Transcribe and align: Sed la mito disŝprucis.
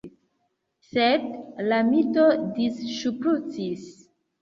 Sed 0.93 1.27
la 1.73 1.83
mito 1.91 2.27
disŝprucis. 2.59 3.89